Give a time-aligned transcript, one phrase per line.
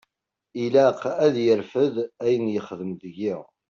[0.63, 3.35] Ilaq ad yerfed ayen yexdem deg-i.